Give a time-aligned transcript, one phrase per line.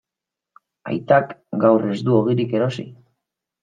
[0.93, 2.93] Aitak gaur ez du ogirik erosi.